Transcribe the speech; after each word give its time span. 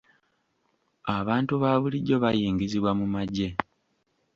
Abantu 1.17 1.53
ba 1.61 1.71
bulijjo 1.81 2.15
bayingizibwa 2.23 2.91
mu 2.99 3.05
magye. 3.15 3.47